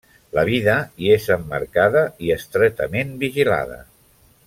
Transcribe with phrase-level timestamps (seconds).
[0.37, 3.79] La vida hi és emmarcada i estretament vigilada.